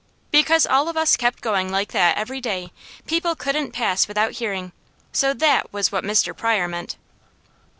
[0.31, 2.71] Because all of us kept going like that every day,
[3.05, 4.71] people couldn't pass without hearing,
[5.11, 6.35] so THAT was what Mr.
[6.35, 6.97] Pryor meant.